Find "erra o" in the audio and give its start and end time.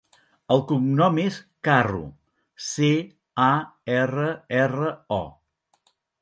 4.63-5.93